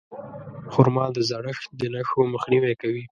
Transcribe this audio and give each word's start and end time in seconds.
خرما 0.71 1.05
د 1.15 1.17
زړښت 1.29 1.63
د 1.79 1.81
نښو 1.93 2.19
مخنیوی 2.33 2.73
کوي. 2.81 3.03